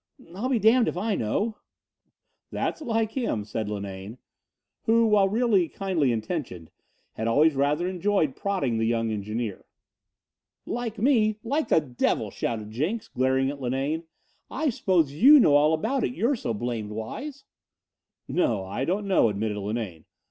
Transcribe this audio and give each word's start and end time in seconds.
"I'll 0.33 0.49
be 0.49 0.57
damned 0.57 0.87
if 0.87 0.97
I 0.97 1.13
know." 1.13 1.57
"That's 2.51 2.81
like 2.81 3.11
him," 3.11 3.45
said 3.45 3.69
Linane, 3.69 4.17
who, 4.85 5.05
while 5.05 5.29
really 5.29 5.69
kindly 5.69 6.11
intentioned, 6.11 6.71
had 7.11 7.27
always 7.27 7.53
rather 7.53 7.87
enjoyed 7.87 8.35
prodding 8.35 8.79
the 8.79 8.87
young 8.87 9.11
engineer. 9.11 9.63
"Like 10.65 10.97
me, 10.97 11.37
like 11.43 11.67
the 11.67 11.79
devil," 11.81 12.31
shouted 12.31 12.71
Jenks, 12.71 13.09
glaring 13.09 13.51
at 13.51 13.61
Linane. 13.61 14.05
"I 14.49 14.71
suppose 14.71 15.13
you 15.13 15.39
know 15.39 15.53
all 15.53 15.71
about 15.71 16.03
it, 16.03 16.15
you're 16.15 16.35
so 16.35 16.51
blamed 16.51 16.93
wise." 16.93 17.43
"No, 18.27 18.65
I 18.65 18.85
don't 18.85 19.07
know," 19.07 19.29
admitted 19.29 19.57
Linane. 19.57 20.05